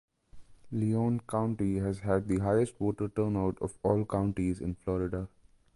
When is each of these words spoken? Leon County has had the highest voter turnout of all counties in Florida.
Leon 0.71 1.19
County 1.29 1.77
has 1.77 1.99
had 1.99 2.27
the 2.27 2.39
highest 2.39 2.75
voter 2.79 3.07
turnout 3.07 3.59
of 3.61 3.77
all 3.83 4.03
counties 4.03 4.59
in 4.59 4.73
Florida. 4.73 5.27